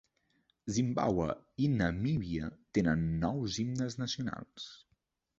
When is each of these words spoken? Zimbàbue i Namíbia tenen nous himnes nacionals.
Zimbàbue 0.75 1.25
i 1.65 1.67
Namíbia 1.73 2.47
tenen 2.77 3.03
nous 3.25 3.59
himnes 3.65 3.99
nacionals. 4.05 4.65